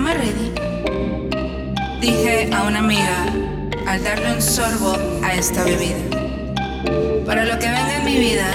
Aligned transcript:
¿Estamos 0.00 0.18
ready? 0.24 2.00
Dije 2.00 2.48
a 2.54 2.62
una 2.62 2.78
amiga 2.78 3.26
al 3.86 4.02
darle 4.02 4.32
un 4.32 4.40
sorbo 4.40 4.96
a 5.22 5.34
esta 5.34 5.62
bebida. 5.62 5.98
Para 7.26 7.44
lo 7.44 7.58
que 7.58 7.66
venga 7.66 7.96
en 7.98 8.04
mi 8.06 8.16
vida, 8.16 8.50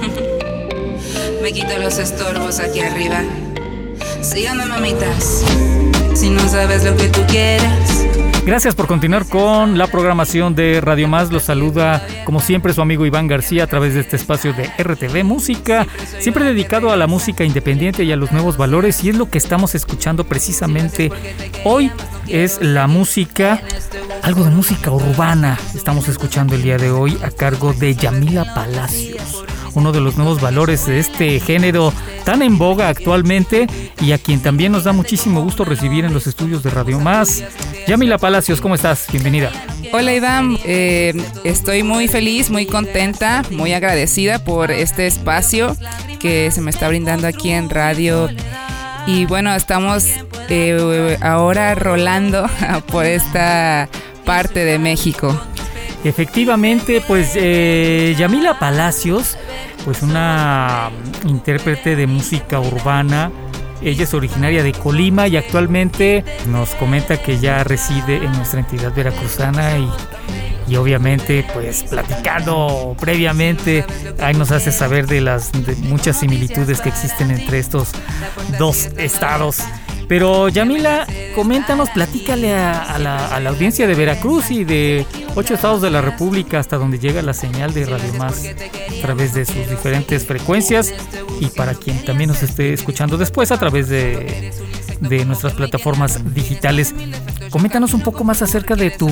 me 1.42 1.52
quito 1.52 1.76
los 1.76 1.98
estorbos 1.98 2.58
aquí 2.58 2.80
arriba. 2.80 3.22
Síganme, 4.22 4.64
mamitas. 4.64 5.44
Si 6.14 6.30
no 6.30 6.48
sabes 6.48 6.84
lo 6.84 6.96
que 6.96 7.08
tú 7.08 7.20
quieres. 7.26 8.23
Gracias 8.46 8.74
por 8.74 8.86
continuar 8.86 9.26
con 9.26 9.78
la 9.78 9.86
programación 9.86 10.54
de 10.54 10.82
Radio 10.82 11.08
Más. 11.08 11.32
Los 11.32 11.44
saluda, 11.44 12.06
como 12.24 12.40
siempre, 12.40 12.74
su 12.74 12.82
amigo 12.82 13.06
Iván 13.06 13.26
García 13.26 13.64
a 13.64 13.66
través 13.66 13.94
de 13.94 14.00
este 14.00 14.16
espacio 14.16 14.52
de 14.52 14.70
RTV 14.78 15.24
Música, 15.24 15.86
siempre 16.18 16.44
dedicado 16.44 16.90
a 16.90 16.96
la 16.96 17.06
música 17.06 17.42
independiente 17.44 18.04
y 18.04 18.12
a 18.12 18.16
los 18.16 18.32
nuevos 18.32 18.58
valores. 18.58 19.02
Y 19.02 19.08
es 19.08 19.16
lo 19.16 19.30
que 19.30 19.38
estamos 19.38 19.74
escuchando 19.74 20.24
precisamente 20.24 21.10
hoy. 21.64 21.90
Es 22.28 22.60
la 22.60 22.86
música, 22.86 23.62
algo 24.22 24.44
de 24.44 24.50
música 24.50 24.90
urbana. 24.90 25.58
Estamos 25.74 26.08
escuchando 26.08 26.54
el 26.54 26.62
día 26.62 26.76
de 26.76 26.90
hoy 26.90 27.18
a 27.22 27.30
cargo 27.30 27.72
de 27.72 27.94
Yamila 27.94 28.54
Palacios 28.54 29.44
uno 29.74 29.92
de 29.92 30.00
los 30.00 30.16
nuevos 30.16 30.40
valores 30.40 30.86
de 30.86 30.98
este 30.98 31.40
género 31.40 31.92
tan 32.24 32.42
en 32.42 32.58
boga 32.58 32.88
actualmente 32.88 33.66
y 34.00 34.12
a 34.12 34.18
quien 34.18 34.40
también 34.40 34.72
nos 34.72 34.84
da 34.84 34.92
muchísimo 34.92 35.42
gusto 35.42 35.64
recibir 35.64 36.04
en 36.04 36.14
los 36.14 36.26
estudios 36.26 36.62
de 36.62 36.70
Radio 36.70 37.00
Más. 37.00 37.42
Yamila 37.86 38.18
Palacios, 38.18 38.60
¿cómo 38.60 38.74
estás? 38.74 39.06
Bienvenida. 39.10 39.50
Hola 39.92 40.14
Iván, 40.14 40.58
eh, 40.64 41.14
estoy 41.44 41.82
muy 41.82 42.08
feliz, 42.08 42.50
muy 42.50 42.66
contenta, 42.66 43.42
muy 43.50 43.72
agradecida 43.72 44.44
por 44.44 44.70
este 44.70 45.06
espacio 45.06 45.76
que 46.18 46.50
se 46.50 46.60
me 46.60 46.70
está 46.70 46.88
brindando 46.88 47.26
aquí 47.26 47.50
en 47.50 47.70
radio. 47.70 48.28
Y 49.06 49.26
bueno, 49.26 49.54
estamos 49.54 50.06
eh, 50.48 51.18
ahora 51.20 51.74
rolando 51.74 52.48
por 52.90 53.04
esta 53.04 53.88
parte 54.24 54.64
de 54.64 54.78
México. 54.78 55.38
Efectivamente, 56.04 57.02
pues 57.06 57.32
eh, 57.34 58.14
Yamila 58.18 58.58
Palacios, 58.58 59.38
pues 59.84 60.02
una 60.02 60.90
intérprete 61.26 61.96
de 61.96 62.06
música 62.06 62.60
urbana. 62.60 63.30
Ella 63.82 64.04
es 64.04 64.14
originaria 64.14 64.62
de 64.62 64.72
Colima 64.72 65.28
y 65.28 65.36
actualmente 65.36 66.24
nos 66.48 66.74
comenta 66.76 67.20
que 67.20 67.38
ya 67.38 67.64
reside 67.64 68.16
en 68.16 68.32
nuestra 68.32 68.60
entidad 68.60 68.94
veracruzana 68.94 69.78
y, 69.78 69.90
y 70.68 70.76
obviamente 70.76 71.46
pues 71.52 71.84
platicando 71.84 72.96
previamente 72.98 73.84
ahí 74.20 74.34
nos 74.34 74.50
hace 74.52 74.72
saber 74.72 75.06
de 75.06 75.20
las 75.20 75.52
de 75.52 75.76
muchas 75.76 76.18
similitudes 76.18 76.80
que 76.80 76.88
existen 76.88 77.30
entre 77.30 77.58
estos 77.58 77.90
dos 78.58 78.88
estados. 78.96 79.58
Pero 80.08 80.48
Yamila, 80.48 81.06
coméntanos, 81.34 81.90
platícale 81.90 82.54
a, 82.54 82.98
la, 82.98 83.48
audiencia 83.48 83.86
de 83.86 83.94
Veracruz 83.94 84.50
y 84.50 84.64
de 84.64 85.06
ocho 85.34 85.54
estados 85.54 85.82
de 85.82 85.90
la 85.90 86.00
República 86.00 86.58
hasta 86.58 86.76
donde 86.76 86.98
llega 86.98 87.22
la 87.22 87.34
señal 87.34 87.72
de 87.72 87.86
Radio 87.86 88.12
Más 88.14 88.44
a 88.46 89.02
través 89.02 89.34
de 89.34 89.44
sus 89.44 89.68
diferentes 89.68 90.26
frecuencias 90.26 90.92
y 91.40 91.46
para 91.46 91.74
quien 91.74 92.04
también 92.04 92.28
nos 92.28 92.42
esté 92.42 92.72
escuchando 92.72 93.16
después 93.16 93.50
a 93.50 93.58
través 93.58 93.88
de 93.88 94.52
nuestras 95.26 95.54
plataformas 95.54 96.34
digitales. 96.34 96.94
Coméntanos 97.54 97.94
un 97.94 98.00
poco 98.00 98.24
más 98.24 98.42
acerca 98.42 98.74
de 98.74 98.90
tu 98.90 99.08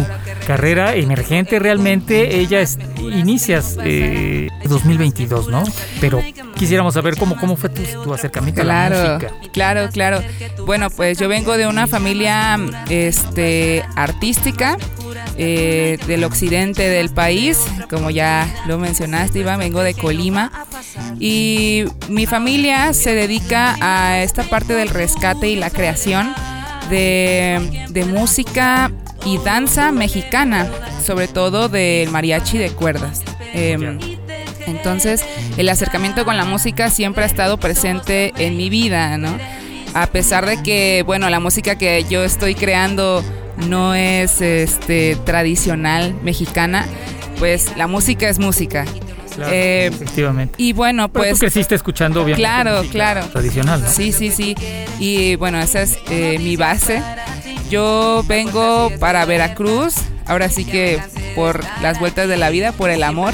carrera 0.48 0.96
emergente. 0.96 1.60
Realmente 1.60 2.40
ella 2.40 2.60
es, 2.60 2.76
inicias 2.98 3.78
eh, 3.84 4.48
2022, 4.64 5.46
¿no? 5.46 5.62
Pero 6.00 6.20
quisiéramos 6.56 6.94
saber 6.94 7.16
cómo, 7.16 7.36
cómo 7.36 7.54
fue 7.54 7.68
tu, 7.68 7.82
tu 8.02 8.12
acercamiento 8.12 8.62
claro, 8.62 8.96
a 8.96 9.04
la 9.04 9.14
música. 9.14 9.32
Claro, 9.52 9.88
claro. 9.92 10.22
Bueno, 10.66 10.90
pues 10.90 11.20
yo 11.20 11.28
vengo 11.28 11.56
de 11.56 11.68
una 11.68 11.86
familia 11.86 12.58
este, 12.90 13.84
artística. 13.94 14.76
Eh, 15.38 15.98
del 16.06 16.24
occidente 16.24 16.82
del 16.82 17.08
país, 17.08 17.58
como 17.88 18.10
ya 18.10 18.46
lo 18.66 18.78
mencionaste, 18.78 19.38
Iván, 19.38 19.60
vengo 19.60 19.82
de 19.82 19.94
Colima 19.94 20.66
y 21.18 21.84
mi 22.08 22.26
familia 22.26 22.92
se 22.92 23.14
dedica 23.14 23.76
a 23.80 24.22
esta 24.22 24.42
parte 24.42 24.74
del 24.74 24.88
rescate 24.90 25.48
y 25.48 25.56
la 25.56 25.70
creación 25.70 26.34
de, 26.90 27.86
de 27.90 28.04
música 28.04 28.90
y 29.24 29.38
danza 29.38 29.92
mexicana, 29.92 30.68
sobre 31.04 31.28
todo 31.28 31.68
del 31.68 32.10
mariachi 32.10 32.58
de 32.58 32.70
cuerdas. 32.70 33.22
Eh, 33.54 33.98
entonces, 34.66 35.24
el 35.56 35.68
acercamiento 35.68 36.24
con 36.24 36.36
la 36.36 36.44
música 36.44 36.90
siempre 36.90 37.24
ha 37.24 37.26
estado 37.26 37.58
presente 37.58 38.32
en 38.36 38.56
mi 38.56 38.70
vida, 38.70 39.18
¿no? 39.18 39.36
A 39.94 40.06
pesar 40.06 40.46
de 40.46 40.62
que, 40.62 41.02
bueno, 41.04 41.28
la 41.28 41.40
música 41.40 41.76
que 41.76 42.04
yo 42.08 42.24
estoy 42.24 42.54
creando 42.54 43.22
no 43.68 43.94
es 43.94 44.40
este, 44.40 45.16
tradicional 45.24 46.14
mexicana, 46.22 46.86
pues 47.38 47.76
la 47.76 47.86
música 47.86 48.28
es 48.28 48.38
música. 48.38 48.84
Claro, 49.34 49.52
eh, 49.52 49.86
efectivamente. 49.86 50.54
Y 50.58 50.72
bueno, 50.72 51.08
pues. 51.10 51.24
Pero 51.24 51.34
tú 51.36 51.40
creciste 51.40 51.74
escuchando, 51.74 52.22
obviamente. 52.22 52.42
Claro, 52.42 52.82
claro. 52.90 53.26
Tradicional, 53.26 53.82
¿no? 53.82 53.88
Sí, 53.88 54.12
sí, 54.12 54.30
sí. 54.30 54.54
Y 54.98 55.36
bueno, 55.36 55.58
esa 55.60 55.82
es 55.82 55.98
eh, 56.10 56.38
mi 56.38 56.56
base. 56.56 57.02
Yo 57.70 58.22
vengo 58.26 58.90
para 59.00 59.24
Veracruz, 59.24 59.94
ahora 60.26 60.50
sí 60.50 60.64
que 60.66 61.00
por 61.34 61.60
las 61.80 61.98
vueltas 61.98 62.28
de 62.28 62.36
la 62.36 62.50
vida, 62.50 62.72
por 62.72 62.90
el 62.90 63.02
amor. 63.02 63.32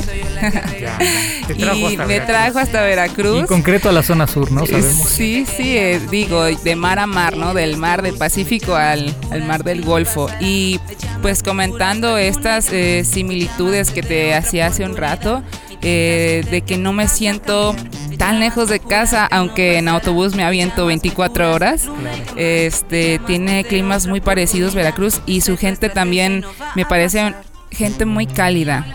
Ya, 1.57 1.75
y 1.75 1.97
me 1.97 2.21
trajo 2.21 2.61
hasta 2.61 2.83
Veracruz. 2.83 3.43
Y 3.43 3.47
concreto 3.47 3.89
a 3.89 3.93
la 3.93 4.03
zona 4.03 4.27
sur, 4.27 4.53
¿no? 4.53 4.65
Sabemos. 4.65 5.09
Sí, 5.09 5.45
sí, 5.45 5.77
eh, 5.77 6.01
digo, 6.11 6.45
de 6.45 6.77
mar 6.77 6.99
a 6.99 7.07
mar, 7.07 7.37
¿no? 7.37 7.55
Del 7.55 7.77
mar 7.77 8.03
del 8.03 8.15
Pacífico 8.15 8.77
al, 8.77 9.15
al 9.31 9.43
mar 9.45 9.65
del 9.65 9.83
Golfo. 9.83 10.31
Y 10.41 10.79
pues 11.23 11.43
comentando 11.43 12.17
estas 12.17 12.73
eh, 12.73 13.05
similitudes 13.05 13.91
que 13.91 14.03
te 14.03 14.35
hacía 14.35 14.67
hace 14.67 14.85
un 14.85 14.97
rato, 14.97 15.43
eh, 15.83 16.45
de 16.51 16.63
que 16.63 16.77
no 16.77 16.93
me 16.93 17.09
siento 17.09 17.75
tan 18.17 18.41
lejos 18.41 18.69
de 18.69 18.81
casa, 18.81 19.27
aunque 19.27 19.79
en 19.79 19.89
autobús 19.89 20.35
me 20.35 20.45
aviento 20.45 20.87
24 20.87 21.53
horas. 21.53 21.89
Este 22.37 23.21
tiene 23.27 23.65
climas 23.65 24.07
muy 24.07 24.21
parecidos 24.21 24.75
Veracruz 24.75 25.21
y 25.27 25.41
su 25.41 25.57
gente 25.57 25.89
también 25.89 26.45
me 26.75 26.85
parece 26.85 27.35
gente 27.71 28.05
muy 28.05 28.27
cálida. 28.27 28.87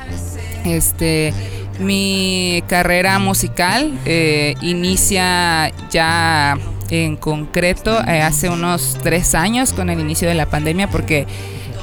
Este 0.65 1.33
mi 1.79 2.63
carrera 2.67 3.17
musical 3.19 3.97
eh, 4.05 4.55
inicia 4.61 5.71
ya 5.89 6.57
en 6.89 7.15
concreto 7.15 7.99
eh, 8.07 8.21
hace 8.21 8.49
unos 8.49 8.97
tres 9.01 9.33
años 9.33 9.73
con 9.73 9.89
el 9.89 9.99
inicio 9.99 10.27
de 10.27 10.35
la 10.35 10.45
pandemia 10.45 10.87
porque 10.89 11.25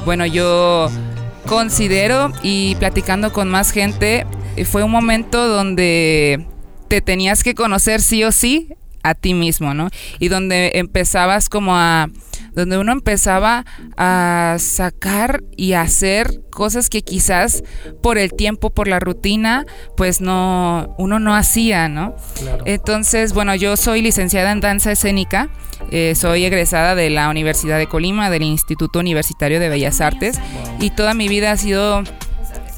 bueno 0.04 0.24
yo 0.26 0.88
considero 1.46 2.32
y 2.42 2.74
platicando 2.76 3.32
con 3.32 3.48
más 3.48 3.70
gente 3.70 4.26
eh, 4.56 4.64
fue 4.64 4.82
un 4.82 4.90
momento 4.90 5.48
donde 5.48 6.46
te 6.88 7.00
tenías 7.00 7.42
que 7.42 7.54
conocer 7.54 8.00
sí 8.00 8.24
o 8.24 8.32
sí 8.32 8.74
a 9.02 9.14
ti 9.14 9.34
mismo, 9.34 9.74
¿no? 9.74 9.88
Y 10.18 10.28
donde 10.28 10.72
empezabas 10.74 11.48
como 11.48 11.76
a 11.76 12.08
donde 12.54 12.78
uno 12.78 12.92
empezaba 12.92 13.64
a 13.96 14.56
sacar 14.58 15.42
y 15.56 15.72
a 15.72 15.82
hacer 15.82 16.40
cosas 16.50 16.90
que 16.90 17.02
quizás 17.02 17.62
por 18.02 18.18
el 18.18 18.32
tiempo, 18.32 18.70
por 18.70 18.88
la 18.88 19.00
rutina, 19.00 19.66
pues 19.96 20.20
no, 20.20 20.94
uno 20.98 21.18
no 21.18 21.34
hacía, 21.34 21.88
¿no? 21.88 22.14
Claro. 22.38 22.64
Entonces, 22.66 23.32
bueno, 23.32 23.54
yo 23.54 23.76
soy 23.76 24.02
licenciada 24.02 24.52
en 24.52 24.60
danza 24.60 24.92
escénica, 24.92 25.48
eh, 25.90 26.14
soy 26.14 26.44
egresada 26.44 26.94
de 26.94 27.10
la 27.10 27.28
Universidad 27.30 27.78
de 27.78 27.86
Colima, 27.86 28.30
del 28.30 28.42
Instituto 28.42 28.98
Universitario 28.98 29.60
de 29.60 29.68
Bellas 29.68 30.00
Artes, 30.00 30.38
y 30.78 30.90
toda 30.90 31.14
mi 31.14 31.28
vida 31.28 31.52
ha 31.52 31.56
sido 31.56 32.02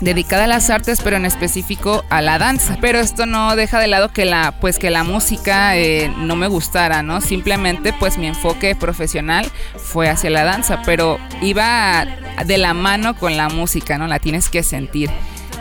dedicada 0.02 0.44
a 0.44 0.46
las 0.48 0.68
artes, 0.68 1.00
pero 1.02 1.16
en 1.16 1.24
específico 1.24 2.04
a 2.10 2.20
la 2.20 2.38
danza. 2.38 2.76
Pero 2.80 2.98
esto 2.98 3.24
no 3.24 3.56
deja 3.56 3.80
de 3.80 3.86
lado 3.86 4.12
que 4.12 4.24
la, 4.24 4.52
pues 4.60 4.78
que 4.78 4.90
la 4.90 5.04
música 5.04 5.76
eh, 5.76 6.12
no 6.18 6.36
me 6.36 6.48
gustara, 6.48 7.02
¿no? 7.02 7.20
Simplemente, 7.20 7.94
pues 7.98 8.18
mi 8.18 8.26
enfoque 8.26 8.74
profesional 8.74 9.50
fue 9.76 10.08
hacia 10.08 10.30
la 10.30 10.44
danza, 10.44 10.82
pero 10.84 11.18
iba 11.40 12.06
de 12.44 12.58
la 12.58 12.74
mano 12.74 13.16
con 13.16 13.36
la 13.36 13.48
música, 13.48 13.96
¿no? 13.96 14.06
La 14.06 14.18
tienes 14.18 14.48
que 14.48 14.62
sentir. 14.62 15.10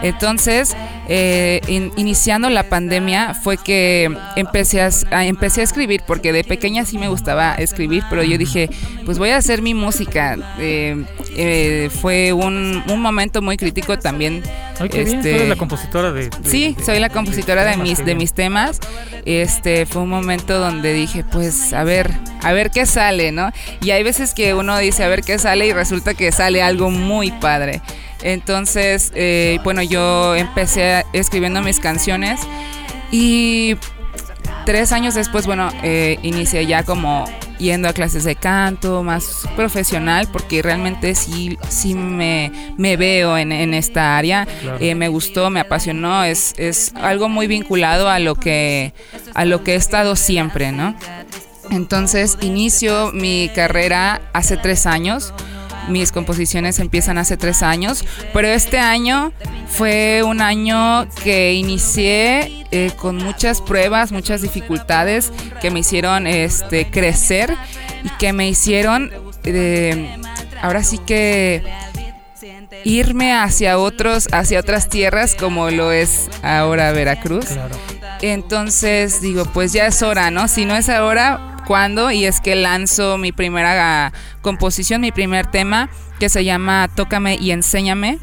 Entonces, 0.02 0.76
eh, 1.08 1.62
iniciando 1.98 2.50
la 2.50 2.64
pandemia 2.64 3.34
fue 3.34 3.58
que 3.58 4.10
empecé 4.36 4.82
a, 4.82 5.26
empecé 5.26 5.62
a 5.62 5.64
escribir, 5.64 6.02
porque 6.08 6.32
de 6.32 6.44
pequeña 6.44 6.86
sí 6.86 6.98
me 6.98 7.08
gustaba 7.08 7.56
escribir, 7.56 8.04
pero 8.10 8.24
yo 8.24 8.38
dije, 8.38 8.70
pues 9.06 9.18
voy 9.18 9.30
a 9.30 9.38
hacer 9.38 9.62
mi 9.62 9.74
música. 9.74 10.38
Eh, 10.60 11.04
eh, 11.36 11.90
fue 12.02 12.34
un, 12.34 12.84
un, 12.88 13.02
momento 13.02 13.42
muy 13.42 13.58
crítico 13.58 13.98
también. 14.00 14.44
Ay, 14.80 14.90
qué 14.90 15.04
bien, 15.04 15.18
este, 15.18 15.48
la 15.48 15.56
compositora 15.56 16.12
de, 16.12 16.30
Sí, 16.44 16.76
soy 16.84 17.00
la 17.00 17.10
compositora 17.10 17.64
de, 17.66 17.78
mis, 17.78 18.04
de 18.04 18.16
mis 18.16 18.34
temas. 18.34 18.80
Este 19.26 19.86
fue 19.86 20.02
un 20.02 20.10
momento 20.10 20.60
donde 20.60 20.94
dije, 20.94 21.24
pues 21.24 21.74
a 21.74 21.84
ver, 21.84 22.12
a 22.42 22.54
ver 22.54 22.72
qué 22.72 22.86
sale, 22.86 23.32
¿no? 23.32 23.52
Y 23.82 23.92
hay 23.92 24.04
veces 24.04 24.34
que 24.34 24.54
uno 24.54 24.78
dice 24.78 25.04
a 25.04 25.08
ver 25.08 25.22
qué 25.22 25.38
sale 25.38 25.68
y 25.68 25.74
resulta 25.74 26.14
que 26.14 26.32
sale 26.32 26.62
algo 26.62 26.90
muy 26.90 27.32
padre. 27.32 27.82
Entonces, 28.22 29.12
eh, 29.16 29.60
bueno, 29.64 29.82
yo 29.82 30.36
empecé 30.36 31.06
escribiendo 31.14 31.62
mis 31.62 31.80
canciones 31.80 32.40
y 33.12 33.76
tres 34.66 34.92
años 34.92 35.16
después, 35.16 35.46
bueno, 35.46 35.70
eh, 35.84 36.20
inicié 36.22 36.66
ya 36.66 36.84
como 36.84 37.26
yendo 37.62 37.88
a 37.88 37.94
clases 37.94 38.24
de 38.24 38.36
canto, 38.36 39.04
más 39.04 39.48
profesional, 39.56 40.28
porque 40.32 40.62
realmente 40.62 41.14
sí, 41.16 41.58
sí 41.70 41.94
me, 41.94 42.52
veo 42.78 43.38
en, 43.38 43.74
esta 43.74 44.18
área. 44.18 44.48
Eh, 44.80 44.96
me 44.96 45.08
gustó, 45.08 45.50
me 45.50 45.60
apasionó, 45.60 46.24
es, 46.24 46.54
es 46.58 46.94
algo 46.96 47.30
muy 47.30 47.48
vinculado 47.48 48.10
a 48.10 48.20
lo 48.20 48.36
que, 48.36 48.94
a 49.34 49.46
lo 49.46 49.64
que 49.64 49.74
he 49.74 49.76
estado 49.76 50.16
siempre, 50.16 50.72
¿no? 50.72 50.96
Entonces 51.70 52.38
inicio 52.42 53.12
mi 53.14 53.50
carrera 53.54 54.22
hace 54.34 54.58
tres 54.58 54.86
años 54.86 55.34
mis 55.90 56.12
composiciones 56.12 56.80
empiezan 56.80 57.18
hace 57.18 57.38
tres 57.38 57.64
años, 57.64 58.06
pero 58.34 58.48
este 58.48 58.80
año 58.80 59.32
fue 59.68 60.24
un 60.24 60.42
año 60.42 61.08
que 61.24 61.54
inicié 61.54 62.66
eh, 62.72 62.92
con 62.98 63.18
muchas 63.18 63.62
pruebas, 63.62 64.12
muchas 64.12 64.42
dificultades 64.42 65.32
que 65.62 65.72
me 65.72 65.80
hicieron 65.80 66.28
este, 66.28 66.90
crecer 66.90 67.56
y 68.04 68.10
que 68.18 68.34
me 68.34 68.48
hicieron, 68.48 69.12
eh, 69.44 70.18
ahora 70.62 70.84
sí 70.84 70.98
que 70.98 71.64
irme 72.84 73.34
hacia 73.34 73.78
otros, 73.78 74.28
hacia 74.32 74.60
otras 74.60 74.90
tierras 74.90 75.36
como 75.36 75.70
lo 75.70 75.92
es 75.92 76.30
ahora 76.44 76.92
Veracruz. 76.92 77.46
Entonces 78.22 79.22
digo, 79.22 79.46
pues 79.46 79.74
ya 79.74 79.88
es 79.88 80.02
hora, 80.04 80.32
¿no? 80.32 80.48
Si 80.48 80.66
no 80.66 80.76
es 80.76 80.90
ahora, 80.90 81.51
cuando 81.62 82.12
y 82.12 82.26
es 82.26 82.42
que 82.42 82.56
lanzo 82.56 83.18
mi 83.18 83.32
primera 83.32 84.12
composición, 84.42 85.02
mi 85.02 85.12
primer 85.12 85.46
tema 85.48 85.90
que 86.20 86.30
se 86.30 86.44
llama 86.44 86.90
Tócame 86.96 87.38
y 87.40 87.52
Enséñame 87.52 88.20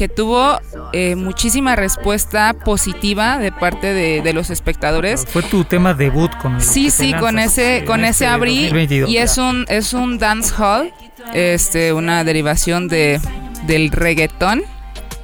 que 0.00 0.08
tuvo 0.08 0.58
eh, 0.94 1.14
muchísima 1.14 1.76
respuesta 1.76 2.54
positiva 2.54 3.36
de 3.36 3.52
parte 3.52 3.92
de, 3.92 4.32
los 4.32 4.48
espectadores. 4.48 5.26
Fue 5.28 5.42
tu 5.42 5.64
tema 5.64 5.92
debut 5.92 6.34
con 6.38 6.58
Sí, 6.58 6.90
sí, 6.90 7.12
con 7.12 7.38
ese 7.38 7.84
con 7.86 8.06
ese 8.06 8.26
abrí 8.26 8.70
y 8.88 9.16
es 9.18 9.36
un 9.36 9.66
es 9.68 9.92
un 9.92 10.16
dance 10.16 10.54
hall, 10.56 10.90
este 11.34 11.92
una 11.92 12.24
derivación 12.24 12.88
de 12.88 13.20
del 13.66 13.90
reggaetón 13.90 14.62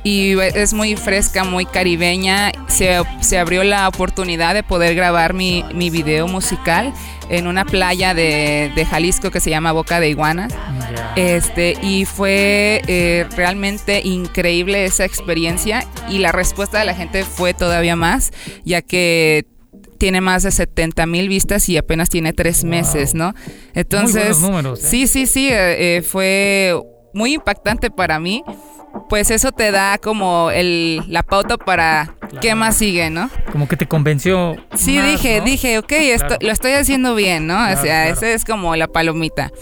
y 0.06 0.38
es 0.38 0.72
muy 0.72 0.94
fresca, 0.94 1.42
muy 1.42 1.66
caribeña. 1.66 2.52
Se, 2.68 3.02
se 3.20 3.38
abrió 3.38 3.64
la 3.64 3.88
oportunidad 3.88 4.54
de 4.54 4.62
poder 4.62 4.94
grabar 4.94 5.34
mi, 5.34 5.64
mi 5.74 5.90
video 5.90 6.28
musical 6.28 6.94
en 7.28 7.48
una 7.48 7.64
playa 7.64 8.14
de, 8.14 8.70
de, 8.76 8.84
Jalisco 8.84 9.32
que 9.32 9.40
se 9.40 9.50
llama 9.50 9.72
Boca 9.72 9.98
de 9.98 10.08
Iguana. 10.08 10.46
Este, 11.16 11.76
y 11.82 12.04
fue 12.04 12.82
eh, 12.86 13.26
realmente 13.36 14.00
increíble 14.04 14.84
esa 14.84 15.04
experiencia 15.04 15.84
y 16.08 16.18
la 16.18 16.30
respuesta 16.30 16.78
de 16.78 16.84
la 16.84 16.94
gente 16.94 17.24
fue 17.24 17.52
todavía 17.52 17.96
más, 17.96 18.30
ya 18.64 18.82
que 18.82 19.46
tiene 19.98 20.20
más 20.20 20.44
de 20.44 20.52
70 20.52 21.04
mil 21.06 21.28
vistas 21.28 21.68
y 21.68 21.78
apenas 21.78 22.10
tiene 22.10 22.32
tres 22.32 22.62
meses, 22.62 23.14
¿no? 23.14 23.34
Entonces, 23.74 24.38
números, 24.38 24.84
¿eh? 24.84 24.86
sí, 24.88 25.06
sí, 25.08 25.26
sí, 25.26 25.48
eh, 25.50 26.04
fue 26.08 26.76
muy 27.16 27.34
impactante 27.34 27.90
para 27.90 28.20
mí 28.20 28.44
pues 29.08 29.30
eso 29.30 29.52
te 29.52 29.70
da 29.70 29.98
como 29.98 30.50
el, 30.50 31.02
la 31.08 31.22
pauta 31.22 31.56
para 31.56 32.14
qué 32.40 32.54
más 32.54 32.76
sigue, 32.76 33.10
¿no? 33.10 33.30
Como 33.52 33.68
que 33.68 33.76
te 33.76 33.86
convenció. 33.86 34.56
Sí, 34.74 35.00
dije, 35.00 35.40
dije, 35.40 35.78
ok, 35.78 35.92
esto, 35.92 36.36
lo 36.40 36.52
estoy 36.52 36.72
haciendo 36.72 37.14
bien, 37.14 37.46
¿no? 37.46 37.54
o 37.54 37.76
sea, 37.76 38.08
esa 38.08 38.28
es 38.30 38.44
como 38.44 38.74
la 38.76 38.88
palomita. 38.88 39.52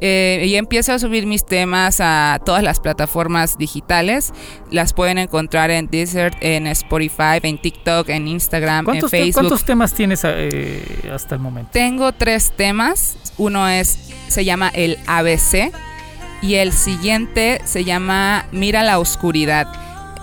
Eh, 0.00 0.44
y 0.46 0.56
empiezo 0.56 0.92
a 0.92 0.98
subir 0.98 1.24
mis 1.24 1.46
temas 1.46 1.98
a 2.00 2.40
todas 2.44 2.62
las 2.62 2.80
plataformas 2.80 3.56
digitales. 3.56 4.32
Las 4.70 4.92
pueden 4.92 5.18
encontrar 5.18 5.70
en 5.70 5.86
Desert, 5.86 6.36
en 6.40 6.66
Spotify, 6.66 7.38
en 7.42 7.58
TikTok, 7.58 8.08
en 8.08 8.28
Instagram, 8.28 8.88
en 8.90 9.08
Facebook. 9.08 9.34
¿Cuántos 9.34 9.64
temas 9.64 9.94
tienes 9.94 10.22
eh, 10.24 11.10
hasta 11.12 11.36
el 11.36 11.40
momento? 11.40 11.70
Tengo 11.72 12.12
tres 12.12 12.52
temas. 12.54 13.16
Uno 13.38 13.68
es, 13.68 14.10
se 14.28 14.44
llama 14.44 14.70
el 14.74 14.98
ABC 15.06 15.72
y 16.44 16.56
el 16.56 16.72
siguiente 16.72 17.62
se 17.64 17.84
llama 17.84 18.44
Mira 18.52 18.82
la 18.82 18.98
oscuridad. 18.98 19.66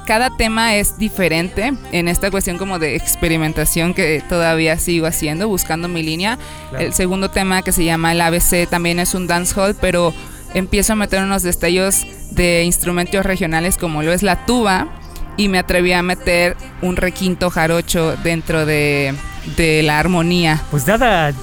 Cada 0.05 0.35
tema 0.37 0.75
es 0.75 0.99
diferente 0.99 1.73
en 1.91 2.07
esta 2.07 2.29
cuestión 2.29 2.59
como 2.59 2.77
de 2.77 2.95
experimentación 2.95 3.95
que 3.95 4.21
todavía 4.29 4.77
sigo 4.77 5.07
haciendo, 5.07 5.47
buscando 5.47 5.87
mi 5.87 6.03
línea. 6.03 6.37
El 6.77 6.93
segundo 6.93 7.31
tema 7.31 7.63
que 7.63 7.71
se 7.71 7.85
llama 7.85 8.11
el 8.11 8.21
ABC 8.21 8.69
también 8.69 8.99
es 8.99 9.15
un 9.15 9.25
dancehall, 9.25 9.75
pero 9.81 10.13
empiezo 10.53 10.93
a 10.93 10.95
meter 10.95 11.23
unos 11.23 11.41
destellos 11.41 12.05
de 12.29 12.65
instrumentos 12.65 13.25
regionales 13.25 13.77
como 13.77 14.03
lo 14.03 14.13
es 14.13 14.21
la 14.21 14.45
tuba 14.45 14.89
y 15.37 15.47
me 15.47 15.57
atreví 15.57 15.91
a 15.93 16.03
meter 16.03 16.55
un 16.83 16.97
requinto 16.97 17.49
jarocho 17.49 18.15
dentro 18.17 18.67
de, 18.67 19.15
la 19.57 19.99
armonía. 19.99 20.61
Pues 20.71 20.85
dada, 20.85 21.33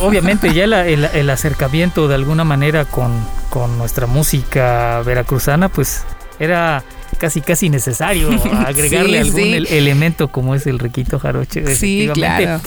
obviamente 0.00 0.52
ya 0.52 0.64
el, 0.64 1.30
acercamiento 1.30 2.08
de 2.08 2.14
alguna 2.14 2.44
manera 2.44 2.84
con, 2.84 3.12
con 3.48 3.78
nuestra 3.78 4.06
música 4.06 5.02
veracruzana, 5.04 5.68
pues 5.68 6.04
era 6.38 6.82
casi 7.18 7.40
casi 7.40 7.68
necesario 7.68 8.30
agregarle 8.66 9.20
algún 9.20 9.66
elemento 9.68 10.28
como 10.28 10.54
es 10.54 10.66
el 10.66 10.78
requito 10.78 11.18
jaroche. 11.18 11.74
Sí, 11.76 12.08
claro. 12.12 12.60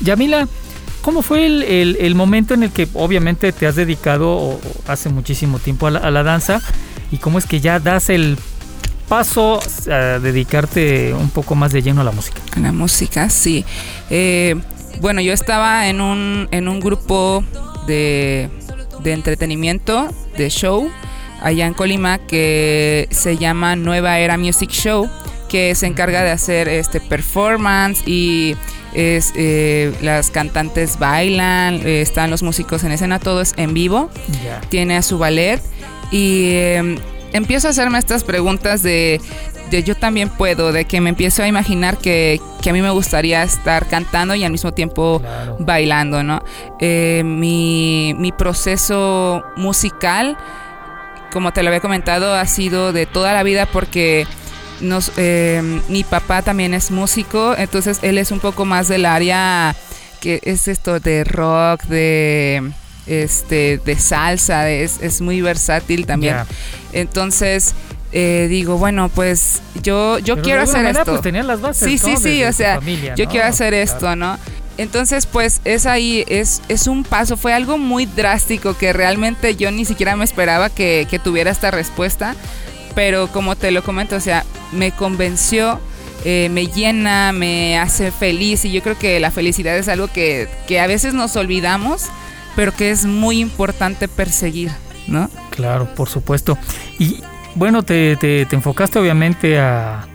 Yamila, 0.00 0.48
¿cómo 1.02 1.22
fue 1.22 1.46
el, 1.46 2.14
momento 2.14 2.54
en 2.54 2.64
el 2.64 2.70
que 2.70 2.88
obviamente 2.94 3.52
te 3.52 3.66
has 3.66 3.76
dedicado 3.76 4.60
hace 4.86 5.08
muchísimo 5.08 5.58
tiempo 5.58 5.86
a 5.86 5.90
la, 5.90 6.22
danza 6.22 6.60
y 7.10 7.18
cómo 7.18 7.38
es 7.38 7.46
que 7.46 7.60
ya 7.60 7.78
das 7.78 8.10
el 8.10 8.36
paso 9.12 9.60
a 9.90 10.18
dedicarte 10.18 11.12
un 11.12 11.28
poco 11.28 11.54
más 11.54 11.70
de 11.72 11.82
lleno 11.82 12.00
a 12.00 12.04
la 12.04 12.12
música? 12.12 12.40
A 12.56 12.60
la 12.60 12.72
música, 12.72 13.28
sí. 13.28 13.62
Eh, 14.08 14.56
bueno, 15.02 15.20
yo 15.20 15.34
estaba 15.34 15.88
en 15.88 16.00
un, 16.00 16.48
en 16.50 16.66
un 16.66 16.80
grupo 16.80 17.44
de 17.86 18.48
de 19.02 19.12
entretenimiento, 19.12 20.08
de 20.36 20.48
show, 20.48 20.90
allá 21.40 21.66
en 21.66 21.74
Colima, 21.74 22.18
que 22.18 23.08
se 23.10 23.36
llama 23.36 23.76
Nueva 23.76 24.18
Era 24.18 24.38
Music 24.38 24.70
Show, 24.70 25.08
que 25.48 25.74
se 25.74 25.86
encarga 25.86 26.22
de 26.22 26.30
hacer 26.30 26.68
este 26.68 27.00
performance 27.00 28.02
y 28.06 28.56
es, 28.94 29.32
eh, 29.36 29.92
las 30.02 30.30
cantantes 30.30 30.98
bailan, 30.98 31.86
eh, 31.86 32.00
están 32.02 32.30
los 32.30 32.42
músicos 32.42 32.84
en 32.84 32.92
escena, 32.92 33.18
todo 33.18 33.40
es 33.40 33.54
en 33.56 33.74
vivo, 33.74 34.10
tiene 34.68 34.96
a 34.96 35.02
su 35.02 35.18
ballet 35.18 35.60
y 36.10 36.52
em, 36.54 36.98
empiezo 37.32 37.68
a 37.68 37.70
hacerme 37.70 37.98
estas 37.98 38.24
preguntas 38.24 38.82
de 38.82 39.20
yo 39.80 39.94
también 39.94 40.28
puedo, 40.28 40.72
de 40.72 40.84
que 40.84 41.00
me 41.00 41.08
empiezo 41.08 41.42
a 41.42 41.48
imaginar 41.48 41.96
que, 41.96 42.40
a 42.68 42.72
mí 42.72 42.82
me 42.82 42.90
gustaría 42.90 43.42
estar 43.42 43.88
cantando 43.88 44.34
y 44.34 44.44
al 44.44 44.52
mismo 44.52 44.72
tiempo 44.72 45.22
bailando, 45.58 46.22
¿no? 46.22 46.44
Eh, 46.78 47.22
mi, 47.24 48.14
mi 48.18 48.32
proceso 48.32 49.42
musical, 49.56 50.36
como 51.32 51.52
te 51.52 51.62
lo 51.62 51.68
había 51.68 51.80
comentado, 51.80 52.34
ha 52.34 52.44
sido 52.46 52.92
de 52.92 53.06
toda 53.06 53.32
la 53.32 53.42
vida 53.42 53.66
porque... 53.66 54.26
Nos, 54.80 55.12
eh, 55.16 55.62
mi 55.88 56.02
papá 56.02 56.42
también 56.42 56.74
es 56.74 56.90
músico, 56.90 57.54
entonces 57.56 58.00
él 58.02 58.18
es 58.18 58.32
un 58.32 58.40
poco 58.40 58.64
más 58.64 58.88
del 58.88 59.06
área 59.06 59.76
que 60.20 60.40
es 60.42 60.66
esto 60.66 60.98
de 60.98 61.22
rock, 61.22 61.84
de 61.84 62.72
este 63.06 63.78
de 63.78 63.96
salsa, 63.96 64.68
es, 64.70 64.98
es 65.00 65.20
muy 65.20 65.40
versátil 65.40 66.04
también. 66.04 66.34
Entonces, 66.92 67.74
eh, 68.12 68.46
digo, 68.50 68.76
bueno, 68.76 69.08
pues 69.08 69.62
yo, 69.82 70.18
yo 70.18 70.40
quiero 70.42 70.62
hacer 70.62 70.84
esto. 70.84 71.04
Pues 71.04 71.22
tenían 71.22 71.46
las 71.46 71.60
bases, 71.60 71.88
sí, 71.88 71.98
sí, 71.98 72.16
sí, 72.16 72.44
o 72.44 72.52
sea, 72.52 72.78
yo 73.16 73.26
quiero 73.26 73.46
hacer 73.46 73.72
esto, 73.72 74.14
¿no? 74.16 74.38
Entonces, 74.78 75.26
pues 75.26 75.60
es 75.64 75.86
ahí, 75.86 76.24
es, 76.28 76.62
es 76.68 76.86
un 76.86 77.04
paso, 77.04 77.36
fue 77.36 77.52
algo 77.52 77.78
muy 77.78 78.06
drástico 78.06 78.76
que 78.76 78.92
realmente 78.92 79.54
yo 79.54 79.70
ni 79.70 79.84
siquiera 79.84 80.16
me 80.16 80.24
esperaba 80.24 80.70
que, 80.70 81.06
tuviera 81.22 81.50
esta 81.50 81.70
respuesta, 81.70 82.34
pero 82.94 83.28
como 83.28 83.54
te 83.56 83.70
lo 83.70 83.82
comento, 83.82 84.16
o 84.16 84.20
sea, 84.20 84.44
me 84.72 84.90
convenció, 84.90 85.78
eh, 86.24 86.48
me 86.50 86.66
llena, 86.66 87.32
me 87.32 87.78
hace 87.78 88.10
feliz 88.10 88.64
y 88.64 88.72
yo 88.72 88.82
creo 88.82 88.98
que 88.98 89.20
la 89.20 89.30
felicidad 89.30 89.76
es 89.76 89.88
algo 89.88 90.08
que, 90.08 90.48
que 90.66 90.80
a 90.80 90.86
veces 90.86 91.12
nos 91.12 91.36
olvidamos, 91.36 92.06
pero 92.56 92.72
que 92.74 92.90
es 92.90 93.04
muy 93.04 93.40
importante 93.40 94.08
perseguir, 94.08 94.70
¿no? 95.06 95.30
Claro, 95.52 95.86
por 95.94 96.08
supuesto. 96.08 96.58
Y 96.98 97.22
bueno, 97.54 97.82
te, 97.82 98.16
te, 98.16 98.46
enfocaste 98.50 98.98
obviamente 98.98 99.60
a, 99.60 100.06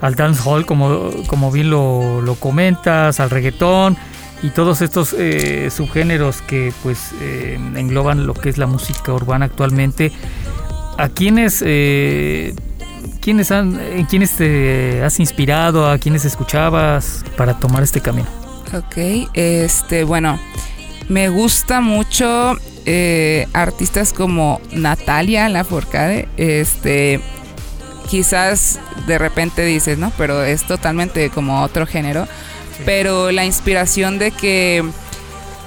al 0.00 0.14
dancehall, 0.14 0.66
como, 0.66 1.10
como 1.26 1.52
bien 1.52 1.70
lo, 1.70 2.20
lo 2.22 2.34
comentas, 2.34 3.20
al 3.20 3.30
reggaetón 3.30 3.96
y 4.42 4.50
todos 4.50 4.82
estos 4.82 5.14
eh, 5.16 5.70
subgéneros 5.70 6.42
que 6.42 6.72
pues 6.82 7.12
eh, 7.20 7.58
engloban 7.76 8.26
lo 8.26 8.34
que 8.34 8.48
es 8.48 8.58
la 8.58 8.66
música 8.66 9.12
urbana 9.12 9.46
actualmente. 9.46 10.12
¿A 10.98 11.08
quiénes, 11.08 11.62
eh, 11.64 12.54
quiénes 13.20 13.50
han, 13.52 13.78
quiénes 14.10 14.36
te 14.36 15.02
has 15.02 15.20
inspirado, 15.20 15.88
a 15.88 15.98
quiénes 15.98 16.24
escuchabas 16.24 17.24
para 17.36 17.58
tomar 17.58 17.82
este 17.82 18.00
camino? 18.00 18.28
Ok, 18.74 19.28
este, 19.34 20.04
bueno, 20.04 20.38
me 21.08 21.28
gusta 21.28 21.80
mucho 21.80 22.56
eh, 22.86 23.46
artistas 23.52 24.12
como 24.12 24.60
Natalia 24.72 25.48
Lafourcade, 25.48 26.28
este, 26.36 27.20
quizás 28.08 28.80
de 29.06 29.18
repente 29.18 29.64
dices, 29.64 29.98
¿no? 29.98 30.12
Pero 30.18 30.42
es 30.42 30.64
totalmente 30.64 31.30
como 31.30 31.62
otro 31.62 31.86
género, 31.86 32.26
pero 32.84 33.30
la 33.30 33.44
inspiración 33.44 34.18
de 34.18 34.30
que 34.30 34.84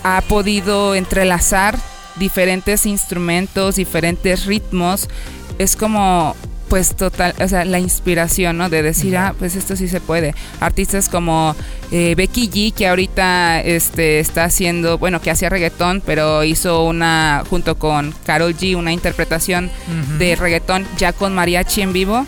ha 0.04 0.22
podido 0.22 0.96
entrelazar 0.96 1.78
diferentes 2.18 2.86
instrumentos, 2.86 3.76
diferentes 3.76 4.46
ritmos, 4.46 5.10
es 5.58 5.76
como 5.76 6.36
pues 6.70 6.96
total, 6.96 7.34
o 7.40 7.48
sea, 7.48 7.66
la 7.66 7.80
inspiración, 7.80 8.58
¿no? 8.58 8.70
De 8.70 8.82
decir, 8.82 9.18
ah, 9.18 9.34
pues 9.38 9.56
esto 9.56 9.76
sí 9.76 9.88
se 9.88 10.02
puede. 10.02 10.34
Artistas 10.60 11.10
como 11.10 11.56
eh, 11.92 12.16
Becky 12.16 12.50
G, 12.50 12.74
que 12.74 12.88
ahorita 12.88 13.62
este, 13.62 14.20
está 14.20 14.46
haciendo, 14.46 14.98
bueno, 14.98 15.22
que 15.22 15.32
hacía 15.32 15.50
reggaetón, 15.50 16.02
pero 16.06 16.44
hizo 16.44 16.84
una, 16.84 17.44
junto 17.50 17.78
con 17.78 18.14
Carol 18.26 18.56
G, 18.56 18.76
una 18.76 18.92
interpretación 18.92 19.70
de 20.18 20.36
reggaetón 20.36 20.86
ya 20.98 21.14
con 21.14 21.34
mariachi 21.36 21.82
en 21.82 21.94
vivo, 21.94 22.26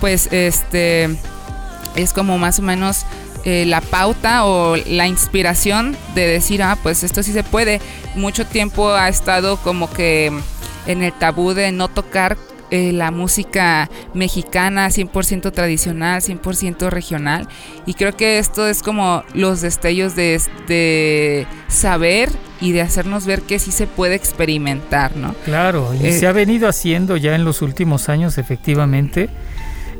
pues 0.00 0.28
este, 0.32 1.08
es 1.96 2.12
como 2.12 2.38
más 2.38 2.58
o 2.58 2.62
menos 2.62 3.04
eh, 3.44 3.64
la 3.66 3.80
pauta 3.80 4.44
o 4.44 4.76
la 4.76 5.06
inspiración 5.06 5.96
de 6.14 6.26
decir, 6.26 6.62
ah, 6.62 6.76
pues 6.82 7.02
esto 7.02 7.22
sí 7.22 7.32
se 7.32 7.44
puede. 7.44 7.80
Mucho 8.14 8.46
tiempo 8.46 8.90
ha 8.90 9.08
estado 9.08 9.56
como 9.58 9.90
que 9.90 10.32
en 10.86 11.02
el 11.02 11.12
tabú 11.12 11.54
de 11.54 11.70
no 11.72 11.88
tocar 11.88 12.36
eh, 12.70 12.92
la 12.92 13.10
música 13.10 13.88
mexicana 14.14 14.88
100% 14.88 15.52
tradicional, 15.52 16.20
100% 16.20 16.90
regional. 16.90 17.48
Y 17.86 17.94
creo 17.94 18.16
que 18.16 18.38
esto 18.38 18.66
es 18.66 18.82
como 18.82 19.22
los 19.34 19.60
destellos 19.60 20.14
de, 20.16 20.40
de, 20.66 21.46
saber 21.68 22.28
y 22.60 22.72
de 22.72 22.82
hacernos 22.82 23.24
ver 23.26 23.42
que 23.42 23.58
sí 23.58 23.70
se 23.72 23.86
puede 23.86 24.14
experimentar, 24.14 25.16
¿no? 25.16 25.34
Claro, 25.44 25.92
y 26.00 26.06
Eh, 26.06 26.12
se 26.12 26.26
ha 26.26 26.32
venido 26.32 26.68
haciendo 26.68 27.16
ya 27.16 27.34
en 27.34 27.44
los 27.44 27.62
últimos 27.62 28.08
años, 28.08 28.36
efectivamente. 28.38 29.28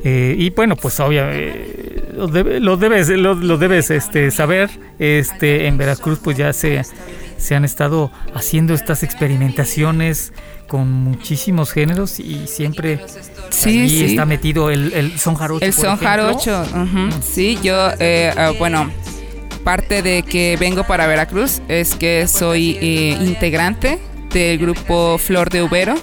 Eh, 0.04 0.34
y 0.38 0.50
bueno, 0.50 0.76
pues 0.76 1.00
obviamente 1.00 2.04
lo, 2.16 2.28
debe- 2.28 2.60
lo 2.60 2.76
debes, 2.76 3.08
lo, 3.08 3.34
lo 3.34 3.58
debes 3.58 3.90
este, 3.90 4.30
saber. 4.30 4.70
Este, 4.98 5.66
en 5.66 5.76
Veracruz, 5.78 6.18
pues 6.22 6.37
ya 6.37 6.52
se, 6.52 6.82
se 7.38 7.54
han 7.54 7.64
estado 7.64 8.11
haciendo 8.35 8.75
estas 8.75 9.02
experimentaciones 9.02 10.33
con 10.66 10.92
muchísimos 10.92 11.73
géneros 11.73 12.21
y 12.21 12.47
siempre 12.47 13.00
Sí, 13.49 13.80
allí 13.80 13.88
sí. 14.00 14.04
está 14.04 14.26
metido 14.26 14.71
el, 14.71 14.92
el 14.92 15.18
son 15.18 15.35
jarocho. 15.35 15.64
El 15.64 15.73
por 15.73 15.80
son 15.85 15.95
ejemplo. 15.95 16.09
jarocho, 16.09 16.64
sí, 17.23 17.59
yo, 17.62 17.88
eh, 17.99 18.30
ah, 18.37 18.52
bueno, 18.59 18.90
parte 19.64 20.02
de 20.02 20.23
que 20.23 20.57
vengo 20.61 20.85
para 20.85 21.07
Veracruz 21.07 21.62
es 21.68 21.95
que 21.95 22.28
soy 22.28 22.76
eh, 22.80 23.16
integrante 23.21 23.99
del 24.33 24.59
grupo 24.59 25.16
Flor 25.18 25.49
de 25.49 25.62
Ubero. 25.62 25.95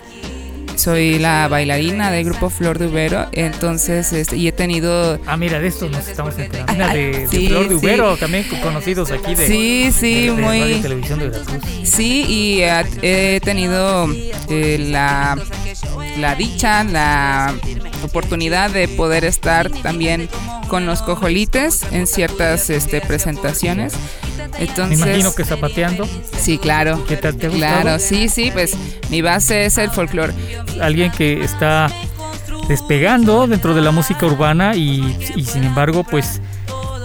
Soy 0.75 1.17
la 1.19 1.47
bailarina 1.47 2.11
del 2.11 2.25
grupo 2.25 2.49
Flor 2.49 2.77
de 2.79 2.87
Ubero, 2.87 3.27
entonces, 3.31 4.11
este, 4.13 4.35
y 4.37 4.47
he 4.47 4.51
tenido... 4.51 5.19
Ah, 5.25 5.37
mira, 5.37 5.59
de 5.59 5.67
esto 5.67 5.89
nos 5.89 6.07
estamos 6.07 6.37
enterando. 6.37 6.73
De, 6.93 7.11
de 7.21 7.27
Sí, 7.29 7.47
Flor 7.47 7.63
de 7.69 7.79
sí. 7.79 7.85
Ubero, 7.85 8.17
también 8.17 8.45
conocidos 8.61 9.09
aquí 9.11 9.35
de, 9.35 9.47
Sí, 9.47 9.91
sí, 9.97 10.13
de- 10.13 10.21
de 10.35 10.41
muy- 10.41 10.59
Radio 10.59 10.81
Televisión 10.81 11.19
de 11.19 11.29
Veracruz. 11.29 11.63
Sí, 11.83 12.25
y 12.27 12.61
eh, 12.61 12.83
he 13.01 13.39
tenido 13.41 14.07
eh, 14.49 14.77
la, 14.89 15.37
la 16.19 16.35
dicha, 16.35 16.83
la 16.83 17.55
oportunidad 18.03 18.69
de 18.69 18.87
poder 18.87 19.23
estar 19.25 19.69
también 19.69 20.29
con 20.67 20.85
los 20.85 21.01
cojolites 21.01 21.81
en 21.91 22.05
ciertas 22.05 22.69
este, 22.69 23.01
presentaciones. 23.01 23.93
Me 24.87 24.95
imagino 24.95 25.33
que 25.35 25.43
zapateando. 25.43 26.07
sí, 26.37 26.57
claro. 26.57 27.03
¿Qué 27.05 27.17
tal 27.17 27.35
te 27.35 27.47
ha? 27.47 27.49
Claro, 27.49 27.99
sí, 27.99 28.29
sí, 28.29 28.51
pues 28.53 28.75
mi 29.09 29.21
base 29.21 29.65
es 29.65 29.77
el 29.77 29.89
folclore. 29.91 30.33
alguien 30.81 31.11
que 31.11 31.43
está 31.43 31.87
despegando 32.67 33.47
dentro 33.47 33.73
de 33.73 33.81
la 33.81 33.91
música 33.91 34.25
urbana 34.25 34.75
y, 34.75 35.15
y 35.35 35.45
sin 35.45 35.63
embargo 35.63 36.03
pues 36.03 36.41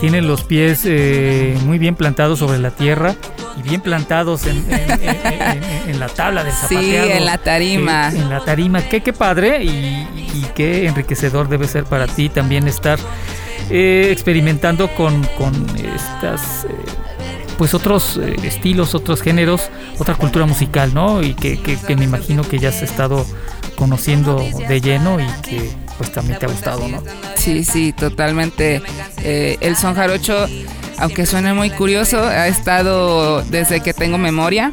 tiene 0.01 0.23
los 0.23 0.43
pies 0.45 0.83
eh, 0.87 1.59
muy 1.65 1.79
bien 1.79 1.95
plantados 1.95 2.39
sobre 2.39 2.59
la 2.59 2.71
tierra 2.71 3.15
y 3.59 3.63
bien 3.69 3.83
plantados 3.83 4.47
en, 4.47 4.65
en- 4.71 4.91
en- 4.91 5.27
en- 5.27 5.91
en 5.91 6.01
la 6.01 6.09
tabla 6.09 6.43
del 6.45 6.55
Sí, 6.55 6.61
zapateado. 6.77 7.11
en 7.11 7.25
la 7.27 7.37
tarima. 7.39 8.09
Eh, 8.11 8.17
en 8.19 8.31
la 8.31 8.41
tarima. 8.41 8.81
Qué, 8.83 9.03
qué 9.03 9.13
padre 9.13 9.63
y, 9.63 9.69
y 9.69 10.47
qué 10.55 10.87
enriquecedor 10.87 11.49
debe 11.51 11.69
ser 11.69 11.85
para 11.85 12.07
ti 12.07 12.31
también 12.31 12.67
estar 12.67 12.99
eh, 13.69 14.09
experimentando 14.11 14.89
con, 14.95 15.23
con 15.37 15.53
estas... 15.77 16.67
pues 17.61 17.75
otros 17.75 18.19
eh, 18.23 18.37
estilos, 18.45 18.95
otros 18.95 19.21
géneros, 19.21 19.61
otra 19.99 20.15
cultura 20.15 20.47
musical, 20.47 20.95
¿no? 20.95 21.23
Y 21.23 21.35
que, 21.35 21.61
que- 21.61 21.77
que 21.77 21.95
me 21.95 22.05
imagino 22.05 22.43
que 22.43 22.59
ya 22.59 22.71
has 22.71 22.81
estado 22.81 23.27
conociendo 23.77 24.43
de 24.67 24.81
lleno 24.81 25.21
y 25.21 25.27
que 25.43 25.71
pues 25.99 26.11
también 26.11 26.39
te 26.39 26.47
ha 26.47 26.49
gustado, 26.49 26.89
¿no? 26.89 27.03
Sí, 27.37 27.63
sí, 27.63 27.93
totalmente. 27.93 28.81
Eh, 29.23 29.59
el 29.61 29.77
son 29.77 29.95
jarocho, 29.95 30.47
aunque 30.97 31.27
suene 31.27 31.53
muy 31.53 31.69
curioso, 31.69 32.23
ha 32.23 32.49
estado 32.49 33.43
desde 33.43 33.81
que 33.83 33.93
tengo 33.93 34.17
memoria, 34.17 34.73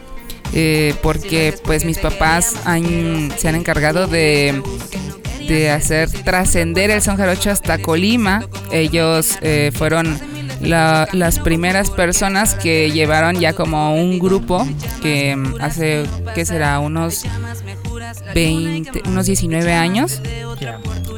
eh, 0.54 0.96
porque 1.04 1.54
pues 1.66 1.84
mis 1.84 1.98
papás 1.98 2.54
han- 2.64 3.34
se 3.38 3.50
han 3.50 3.56
encargado 3.56 4.08
de, 4.08 4.62
de 5.46 5.72
hacer 5.72 6.10
trascender 6.10 6.90
el 6.90 7.02
son 7.02 7.18
jarocho 7.18 7.52
hasta 7.52 7.80
Colima. 7.80 8.46
Ellos 8.72 9.38
eh, 9.42 9.72
fueron 9.76 10.18
la- 10.62 11.08
las 11.14 11.40
primeras 11.40 11.90
personas 11.92 12.56
que 12.56 12.92
llevaron 12.92 13.40
ya 13.40 13.54
como 13.54 13.96
un 13.96 14.20
grupo 14.20 14.68
que 15.02 15.36
mm, 15.36 15.56
hace, 15.62 16.06
¿qué 16.36 16.46
será? 16.46 16.80
Unos 16.80 17.24
20, 18.34 19.04
unos 19.08 19.26
19 19.26 19.74
años 19.74 20.22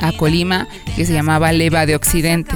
a 0.01 0.11
Colima 0.13 0.67
que 0.95 1.05
se 1.05 1.13
llamaba 1.13 1.51
Leva 1.51 1.85
de 1.85 1.95
Occidente. 1.95 2.55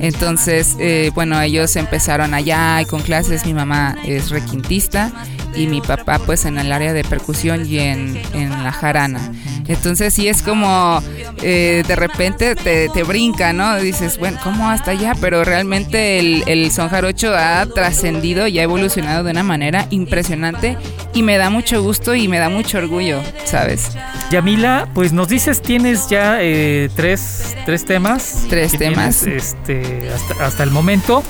Entonces, 0.00 0.76
eh, 0.78 1.10
bueno, 1.14 1.40
ellos 1.40 1.74
empezaron 1.76 2.34
allá 2.34 2.80
y 2.82 2.84
con 2.84 3.00
clases. 3.00 3.46
Mi 3.46 3.54
mamá 3.54 3.96
es 4.04 4.30
requintista 4.30 5.10
y 5.54 5.66
mi 5.68 5.80
papá 5.80 6.18
pues 6.18 6.44
en 6.44 6.58
el 6.58 6.70
área 6.70 6.92
de 6.92 7.02
percusión 7.02 7.64
y 7.66 7.78
en, 7.78 8.20
en 8.34 8.50
la 8.62 8.72
jarana. 8.72 9.32
Entonces 9.68 10.14
sí 10.14 10.28
es 10.28 10.42
como 10.42 11.02
eh, 11.42 11.82
de 11.86 11.96
repente 11.96 12.54
te, 12.54 12.88
te 12.88 13.02
brinca, 13.02 13.52
¿no? 13.52 13.76
Dices, 13.76 14.18
bueno, 14.18 14.38
¿cómo 14.42 14.68
hasta 14.68 14.92
allá? 14.92 15.14
Pero 15.20 15.44
realmente 15.44 16.18
el, 16.18 16.44
el 16.46 16.70
son 16.70 16.88
jarocho 16.88 17.34
ha 17.36 17.66
trascendido 17.66 18.46
y 18.46 18.58
ha 18.58 18.62
evolucionado 18.62 19.24
de 19.24 19.30
una 19.30 19.42
manera 19.42 19.86
impresionante 19.90 20.76
y 21.14 21.22
me 21.22 21.36
da 21.36 21.50
mucho 21.50 21.82
gusto 21.82 22.14
y 22.14 22.28
me 22.28 22.38
da 22.38 22.48
mucho 22.48 22.78
orgullo, 22.78 23.20
¿sabes? 23.44 23.90
Yamila, 24.30 24.88
pues 24.94 25.12
nos 25.12 25.28
dices, 25.28 25.62
tienes 25.62 26.08
ya 26.08 26.38
eh, 26.40 26.88
tres, 26.94 27.56
tres 27.64 27.84
temas. 27.84 28.44
Tres 28.48 28.76
temas. 28.76 29.20
tienes, 29.20 29.44
este, 29.44 30.10
hasta, 30.10 30.44
hasta 30.44 30.62
el 30.62 30.70
momento. 30.70 31.22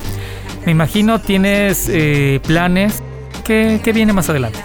Me 0.64 0.73
imagino 0.73 1.21
tienes 1.21 1.88
eh, 1.88 2.40
planes. 2.47 3.02
¿Qué, 3.45 3.81
qué 3.85 3.93
viene 3.93 4.12
más 4.12 4.28
adelante? 4.28 4.59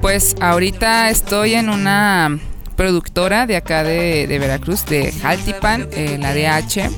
Pues 0.00 0.34
ahorita 0.40 1.10
estoy 1.10 1.54
en 1.54 1.68
una 1.68 2.38
productora 2.76 3.46
de 3.46 3.56
acá 3.56 3.82
de, 3.82 4.26
Veracruz, 4.26 4.84
de 4.86 5.12
Jaltipan, 5.12 5.88
eh, 5.92 6.18
la 6.20 6.34
DH. 6.34 6.90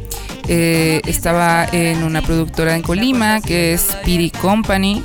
Eh, 0.49 1.01
estaba 1.07 1.67
en 1.73 2.05
una 2.05 2.23
productora 2.23 2.77
en 2.77 2.83
Colima 2.83 3.41
que 3.41 3.73
es 3.73 3.97
Piri 4.05 4.31
Company 4.31 5.03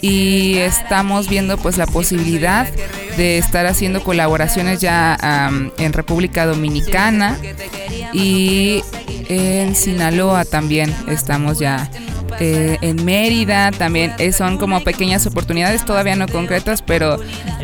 y 0.00 0.58
estamos 0.58 1.28
viendo 1.28 1.58
pues 1.58 1.76
la 1.76 1.86
posibilidad 1.86 2.68
de 3.16 3.38
estar 3.38 3.66
haciendo 3.66 4.02
colaboraciones 4.02 4.80
ya 4.80 5.50
en 5.76 5.92
República 5.92 6.46
Dominicana 6.46 7.36
y 8.12 8.82
en 9.28 9.74
Sinaloa 9.74 10.44
también 10.44 10.94
estamos 11.08 11.58
ya 11.58 11.90
eh, 12.40 12.78
en 12.80 13.04
Mérida 13.04 13.70
también 13.70 14.12
eh, 14.18 14.32
son 14.32 14.56
como 14.58 14.82
pequeñas 14.82 15.26
oportunidades 15.26 15.84
todavía 15.84 16.16
no 16.16 16.26
concretas 16.26 16.80
pero 16.82 17.18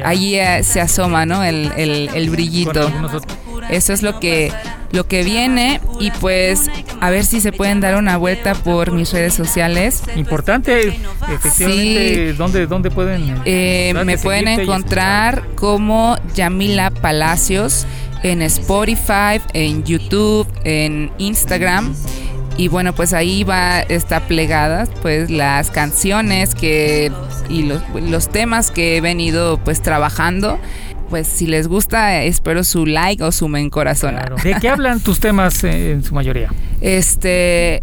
ahí 0.04 0.36
eh, 0.36 0.62
se 0.62 0.80
asoma 0.80 1.26
no 1.26 1.42
el, 1.42 1.72
el- 1.76 2.10
el 2.14 2.30
brillito. 2.30 2.90
Eso 3.70 3.92
es 3.92 4.02
lo 4.02 4.20
que 4.20 4.52
lo 4.92 5.08
que 5.08 5.24
viene 5.24 5.80
y 5.98 6.12
pues 6.12 6.70
a 7.00 7.10
ver 7.10 7.24
si 7.24 7.40
se 7.40 7.50
pueden 7.50 7.80
dar 7.80 7.96
una 7.96 8.16
vuelta 8.16 8.54
por 8.54 8.92
mis 8.92 9.12
redes 9.12 9.34
sociales. 9.34 10.02
Importante, 10.14 10.96
efectivamente, 11.34 12.32
¿dónde, 12.34 12.66
dónde 12.68 12.90
pueden? 12.92 13.34
Eh, 13.44 13.92
me 14.04 14.18
pueden 14.18 14.46
encontrar 14.46 15.42
como 15.56 16.16
Yamila 16.36 16.90
Palacios 16.90 17.86
en 18.22 18.42
Spotify, 18.42 19.40
en 19.52 19.82
YouTube, 19.84 20.46
en 20.64 21.10
Instagram. 21.18 21.94
Y 22.56 22.68
bueno, 22.68 22.94
pues 22.94 23.12
ahí 23.12 23.44
va, 23.44 23.80
está 23.80 24.20
plegadas 24.20 24.90
pues 25.02 25.30
las 25.30 25.70
canciones 25.70 26.54
que 26.54 27.12
y 27.48 27.62
los, 27.62 27.82
los 27.94 28.28
temas 28.28 28.70
que 28.70 28.96
he 28.96 29.00
venido 29.00 29.58
pues 29.58 29.82
trabajando 29.82 30.58
pues 31.08 31.26
si 31.28 31.46
les 31.46 31.68
gusta, 31.68 32.22
espero 32.24 32.64
su 32.64 32.84
like 32.84 33.22
o 33.22 33.30
su 33.30 33.48
men 33.48 33.70
corazón. 33.70 34.16
¿De 34.42 34.56
qué 34.60 34.68
hablan 34.68 35.00
tus 35.00 35.20
temas 35.20 35.62
eh, 35.64 35.92
en 35.92 36.02
su 36.02 36.14
mayoría? 36.14 36.50
Este, 36.80 37.80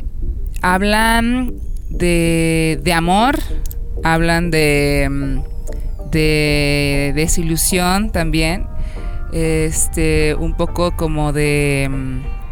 hablan 0.62 1.54
de, 1.90 2.80
de 2.84 2.94
amor, 2.94 3.38
hablan 4.04 4.52
de, 4.52 5.08
mm, 5.10 6.10
de 6.12 7.14
desilusión 7.16 8.12
también, 8.12 8.68
este, 9.32 10.36
un 10.36 10.56
poco 10.56 10.96
como 10.96 11.32
de 11.32 11.88
mm, 11.90 12.43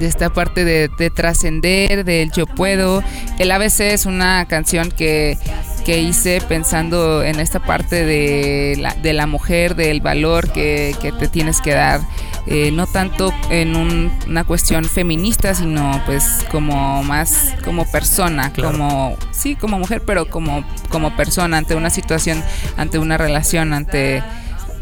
de 0.00 0.06
esta 0.06 0.30
parte 0.30 0.64
de, 0.64 0.88
de 0.88 1.10
trascender, 1.10 2.04
del 2.04 2.32
yo 2.32 2.46
puedo. 2.46 3.04
El 3.38 3.52
ABC 3.52 3.80
es 3.80 4.06
una 4.06 4.46
canción 4.46 4.90
que 4.90 5.38
que 5.80 6.00
hice 6.00 6.40
pensando 6.46 7.22
en 7.22 7.40
esta 7.40 7.60
parte 7.60 8.04
de 8.04 8.76
la, 8.78 8.94
de 8.94 9.12
la 9.12 9.26
mujer, 9.26 9.74
del 9.74 10.00
valor 10.00 10.52
que, 10.52 10.94
que 11.00 11.12
te 11.12 11.28
tienes 11.28 11.60
que 11.60 11.72
dar, 11.72 12.00
eh, 12.46 12.70
no 12.70 12.86
tanto 12.86 13.32
en 13.50 13.76
un, 13.76 14.12
una 14.26 14.44
cuestión 14.44 14.84
feminista, 14.84 15.54
sino 15.54 16.00
pues 16.06 16.44
como 16.50 17.02
más 17.02 17.54
como 17.64 17.90
persona, 17.90 18.52
como, 18.52 19.16
sí, 19.30 19.56
como 19.56 19.78
mujer, 19.78 20.02
pero 20.06 20.28
como, 20.28 20.64
como 20.90 21.16
persona, 21.16 21.58
ante 21.58 21.74
una 21.74 21.90
situación, 21.90 22.42
ante 22.76 22.98
una 22.98 23.16
relación, 23.16 23.72
ante 23.72 24.22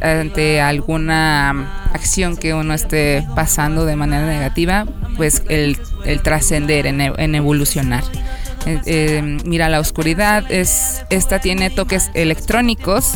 ante 0.01 0.61
alguna 0.61 1.89
acción 1.93 2.37
que 2.37 2.55
uno 2.55 2.75
esté 2.75 3.27
pasando 3.35 3.85
de 3.85 3.97
manera 3.97 4.27
negativa, 4.27 4.87
pues 5.17 5.43
el, 5.49 5.79
el 6.05 6.23
trascender, 6.23 6.87
en, 6.87 7.01
en 7.01 7.35
evolucionar. 7.35 8.05
Eh, 8.67 8.81
eh, 8.87 9.39
mira 9.45 9.69
la 9.69 9.81
oscuridad, 9.81 10.51
es, 10.51 11.05
esta 11.11 11.39
tiene 11.39 11.71
toques 11.71 12.11
electrónicos, 12.15 13.15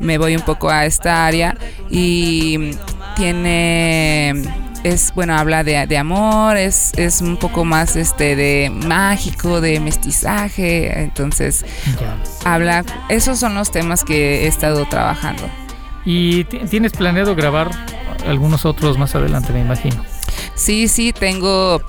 me 0.00 0.18
voy 0.18 0.36
un 0.36 0.42
poco 0.42 0.70
a 0.70 0.86
esta 0.86 1.26
área 1.26 1.56
y 1.90 2.72
tiene 3.16 4.42
es 4.84 5.12
bueno 5.14 5.36
habla 5.36 5.64
de, 5.64 5.86
de, 5.88 5.98
amor 5.98 6.56
es, 6.56 6.92
es 6.96 7.20
un 7.20 7.36
poco 7.36 7.64
más 7.64 7.96
este 7.96 8.36
de 8.36 8.70
mágico 8.70 9.60
de 9.60 9.80
mestizaje 9.80 11.00
entonces 11.00 11.64
habla 12.44 12.84
esos 13.08 13.40
son 13.40 13.56
los 13.56 13.72
temas 13.72 14.04
que 14.04 14.44
he 14.44 14.46
estado 14.46 14.86
trabajando 14.86 15.50
y 16.04 16.44
tienes 16.44 16.92
planeado 16.92 17.34
grabar 17.34 17.70
algunos 18.26 18.64
otros 18.64 18.98
más 18.98 19.14
adelante 19.14 19.52
me 19.52 19.60
imagino 19.60 20.04
sí 20.54 20.88
sí 20.88 21.12
tengo 21.12 21.80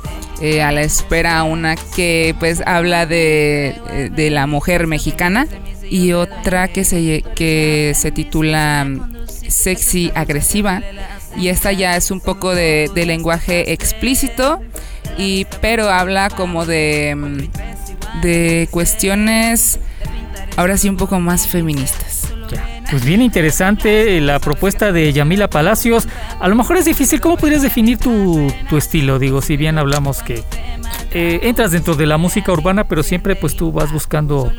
eh, 0.42 0.62
a 0.62 0.72
la 0.72 0.82
espera 0.82 1.44
una 1.44 1.76
que 1.76 2.34
pues 2.40 2.62
habla 2.66 3.06
de, 3.06 3.76
eh, 3.90 4.10
de, 4.10 4.30
la 4.30 4.48
mujer 4.48 4.88
mexicana 4.88 5.48
y 5.90 6.14
otra 6.14 6.70
que 6.70 6.86
se, 6.86 7.24
que 7.36 7.92
se 7.94 8.12
titula 8.12 8.86
mm, 8.86 9.28
Sexy 9.50 10.14
Agresiva 10.16 10.82
y 11.36 11.50
esta 11.50 11.74
ya 11.74 11.98
es 11.98 12.10
un 12.10 12.22
poco 12.22 12.56
de, 12.56 12.90
lenguaje 12.96 13.74
explícito 13.74 14.62
y 15.18 15.46
pero 15.60 15.90
habla 15.90 16.30
como 16.30 16.66
de, 16.66 17.16
mm, 17.18 18.22
de 18.22 18.70
cuestiones 18.72 19.80
ahora 20.56 20.78
sí 20.78 20.88
un 20.88 20.98
poco 20.98 21.20
más 21.20 21.48
feministas. 21.48 22.09
Pues 22.92 23.06
bien 23.06 23.22
interesante 23.22 24.20
la 24.20 24.40
propuesta 24.40 24.92
de 24.92 25.14
Yamila 25.14 25.50
Palacios. 25.50 26.08
A 26.40 26.48
lo 26.48 26.56
mejor 26.56 26.78
es 26.78 26.86
difícil, 26.86 27.22
¿cómo 27.22 27.38
podrías 27.38 27.62
definir 27.62 28.00
tu, 28.00 28.52
tu 28.68 28.78
estilo? 28.78 29.20
Digo, 29.20 29.42
si 29.42 29.58
bien 29.58 29.78
hablamos 29.78 30.24
que 30.24 30.44
eh, 31.12 31.40
entras 31.44 31.72
dentro 31.72 31.96
de 31.96 32.06
la 32.06 32.18
música 32.18 32.52
urbana, 32.52 32.86
pero 32.86 33.04
siempre 33.04 33.36
pues 33.36 33.56
tú 33.56 33.72
vas 33.72 33.92
buscando 33.92 34.52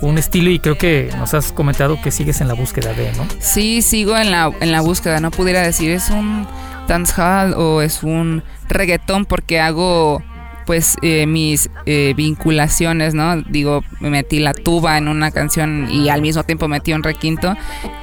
un 0.00 0.18
estilo 0.18 0.50
y 0.50 0.58
creo 0.58 0.78
que 0.78 1.10
nos 1.18 1.34
has 1.34 1.52
comentado 1.52 2.00
que 2.00 2.10
sigues 2.10 2.40
en 2.40 2.48
la 2.48 2.54
búsqueda 2.54 2.92
de, 2.92 3.12
¿no? 3.12 3.26
Sí, 3.38 3.82
sigo 3.82 4.16
en 4.16 4.30
la, 4.30 4.50
en 4.60 4.72
la 4.72 4.80
búsqueda, 4.80 5.20
no 5.20 5.30
pudiera 5.30 5.62
decir 5.62 5.90
es 5.90 6.10
un 6.10 6.46
dancehall 6.88 7.54
o 7.54 7.82
es 7.82 8.02
un 8.02 8.42
reggaetón 8.68 9.26
porque 9.26 9.60
hago 9.60 10.22
pues 10.70 10.96
eh, 11.02 11.26
mis 11.26 11.68
eh, 11.84 12.14
vinculaciones, 12.16 13.12
¿no? 13.12 13.42
Digo, 13.42 13.82
me 13.98 14.08
metí 14.08 14.38
la 14.38 14.54
tuba 14.54 14.98
en 14.98 15.08
una 15.08 15.32
canción 15.32 15.90
y 15.90 16.10
al 16.10 16.22
mismo 16.22 16.44
tiempo 16.44 16.68
metí 16.68 16.92
un 16.92 17.02
requinto, 17.02 17.56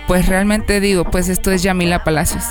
pues 0.06 0.28
realmente 0.28 0.82
digo, 0.82 1.06
pues 1.06 1.30
esto 1.30 1.50
es 1.50 1.64
Yamila 1.64 2.04
Palacios. 2.04 2.44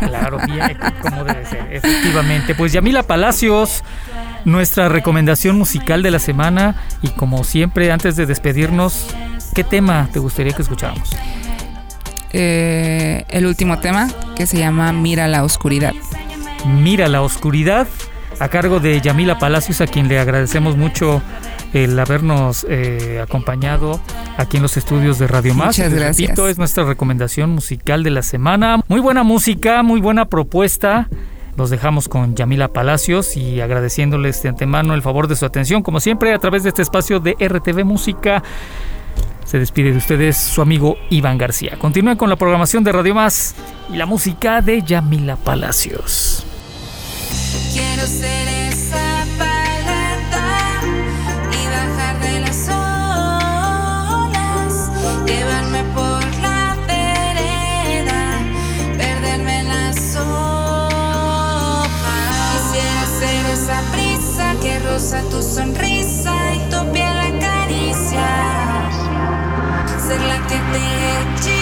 Claro, 0.00 0.38
bien, 0.48 0.76
como 1.00 1.22
debe 1.22 1.46
ser, 1.46 1.64
efectivamente. 1.70 2.56
Pues 2.56 2.72
Yamila 2.72 3.04
Palacios, 3.04 3.84
nuestra 4.44 4.88
recomendación 4.88 5.56
musical 5.56 6.02
de 6.02 6.10
la 6.10 6.18
semana 6.18 6.82
y 7.00 7.10
como 7.10 7.44
siempre, 7.44 7.92
antes 7.92 8.16
de 8.16 8.26
despedirnos, 8.26 9.14
¿qué 9.54 9.62
tema 9.62 10.08
te 10.12 10.18
gustaría 10.18 10.54
que 10.54 10.62
escucháramos? 10.62 11.08
Eh, 12.32 13.24
el 13.28 13.46
último 13.46 13.78
tema 13.78 14.08
que 14.34 14.44
se 14.44 14.58
llama 14.58 14.92
Mira 14.92 15.28
la 15.28 15.44
oscuridad. 15.44 15.94
Mira 16.66 17.06
la 17.06 17.22
oscuridad 17.22 17.86
a 18.38 18.48
cargo 18.48 18.80
de 18.80 19.00
Yamila 19.00 19.38
Palacios, 19.38 19.80
a 19.80 19.86
quien 19.86 20.08
le 20.08 20.18
agradecemos 20.18 20.76
mucho 20.76 21.22
el 21.72 21.98
habernos 21.98 22.66
eh, 22.68 23.20
acompañado 23.22 24.00
aquí 24.36 24.56
en 24.56 24.62
los 24.62 24.76
estudios 24.76 25.18
de 25.18 25.26
Radio 25.26 25.54
Más. 25.54 25.78
Muchas 25.78 25.92
gracias. 25.92 26.28
Repito, 26.28 26.48
es 26.48 26.58
nuestra 26.58 26.84
recomendación 26.84 27.50
musical 27.50 28.02
de 28.02 28.10
la 28.10 28.22
semana. 28.22 28.80
Muy 28.88 29.00
buena 29.00 29.22
música, 29.22 29.82
muy 29.82 30.00
buena 30.00 30.26
propuesta. 30.26 31.08
Los 31.56 31.70
dejamos 31.70 32.08
con 32.08 32.34
Yamila 32.34 32.68
Palacios 32.68 33.36
y 33.36 33.60
agradeciéndoles 33.60 34.42
de 34.42 34.50
antemano 34.50 34.94
el 34.94 35.02
favor 35.02 35.26
de 35.26 35.36
su 35.36 35.46
atención, 35.46 35.82
como 35.82 36.00
siempre, 36.00 36.34
a 36.34 36.38
través 36.38 36.62
de 36.62 36.68
este 36.68 36.82
espacio 36.82 37.18
de 37.18 37.34
RTV 37.40 37.84
Música. 37.84 38.42
Se 39.44 39.58
despide 39.58 39.92
de 39.92 39.98
ustedes 39.98 40.36
su 40.36 40.60
amigo 40.60 40.96
Iván 41.08 41.38
García. 41.38 41.76
Continúen 41.78 42.16
con 42.16 42.28
la 42.28 42.36
programación 42.36 42.84
de 42.84 42.92
Radio 42.92 43.14
Más 43.14 43.54
y 43.90 43.96
la 43.96 44.04
música 44.04 44.60
de 44.60 44.82
Yamila 44.82 45.36
Palacios. 45.36 46.45
Quiero 47.76 48.06
ser 48.06 48.48
esa 48.48 49.26
paleta 49.36 50.80
y 51.52 51.66
bajar 51.74 52.16
de 52.20 52.40
las 52.40 52.68
olas, 52.70 54.72
llevarme 55.26 55.84
por 55.94 56.24
la 56.40 56.74
vereda, 56.86 58.40
perderme 58.96 59.60
en 59.60 59.68
las 59.68 60.16
hojas. 60.16 61.90
Quisiera 62.52 63.04
ser 63.18 63.44
esa 63.52 63.82
brisa 63.92 64.54
que 64.62 64.78
roza 64.78 65.20
tu 65.30 65.42
sonrisa 65.42 66.32
y 66.54 66.58
tu 66.70 66.80
piel 66.92 67.18
acaricia, 67.18 68.26
ser 69.98 70.22
la 70.22 70.38
que 70.46 70.58
te 70.72 71.20
hechiza. 71.20 71.55